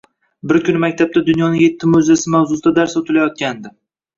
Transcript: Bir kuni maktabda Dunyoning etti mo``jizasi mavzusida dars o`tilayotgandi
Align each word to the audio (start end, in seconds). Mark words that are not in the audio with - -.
Bir 0.51 0.57
kuni 0.69 0.79
maktabda 0.83 1.23
Dunyoning 1.27 1.61
etti 1.67 1.91
mo``jizasi 1.93 2.35
mavzusida 2.37 2.75
dars 2.81 2.99
o`tilayotgandi 3.03 3.77